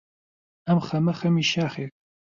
ئەم 0.67 0.79
خەمە 0.87 1.13
خەمی 1.19 1.49
شاخێکە، 1.51 1.97